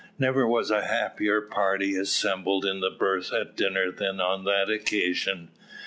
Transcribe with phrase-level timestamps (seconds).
[0.17, 5.49] Never was a happier party assembled in the berth at dinner than on that occasion.